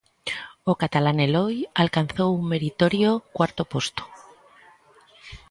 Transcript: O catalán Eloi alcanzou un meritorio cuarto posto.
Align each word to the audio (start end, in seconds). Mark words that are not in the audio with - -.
O 0.71 0.73
catalán 0.81 1.17
Eloi 1.27 1.57
alcanzou 1.83 2.29
un 2.39 2.43
meritorio 2.53 3.09
cuarto 3.35 3.63
posto. 3.73 4.03